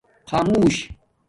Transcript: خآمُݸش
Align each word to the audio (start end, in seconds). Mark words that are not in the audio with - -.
خآمُݸش 0.29 0.77